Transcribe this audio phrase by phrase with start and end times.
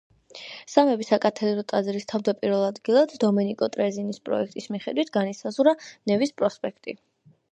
[0.75, 5.75] სამების საკათედრო ტაძრის თავდაპირველ ადგილად, დომენიკო ტრეზინის პროექტის მიხედვით განისაზღვრა
[6.13, 6.99] ნევის პროსპექტი.